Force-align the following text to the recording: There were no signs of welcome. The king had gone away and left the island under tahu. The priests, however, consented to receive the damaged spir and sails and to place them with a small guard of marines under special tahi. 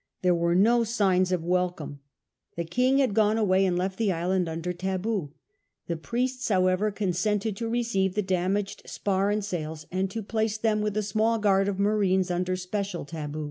There 0.23 0.33
were 0.33 0.55
no 0.55 0.83
signs 0.83 1.31
of 1.31 1.43
welcome. 1.43 1.99
The 2.55 2.63
king 2.63 2.97
had 2.97 3.13
gone 3.13 3.37
away 3.37 3.63
and 3.67 3.77
left 3.77 3.99
the 3.99 4.11
island 4.11 4.49
under 4.49 4.73
tahu. 4.73 5.29
The 5.85 5.95
priests, 5.95 6.49
however, 6.49 6.89
consented 6.89 7.55
to 7.57 7.69
receive 7.69 8.15
the 8.15 8.23
damaged 8.23 8.81
spir 8.87 9.29
and 9.29 9.45
sails 9.45 9.85
and 9.91 10.09
to 10.09 10.23
place 10.23 10.57
them 10.57 10.81
with 10.81 10.97
a 10.97 11.03
small 11.03 11.37
guard 11.37 11.67
of 11.67 11.77
marines 11.77 12.31
under 12.31 12.55
special 12.55 13.05
tahi. 13.05 13.29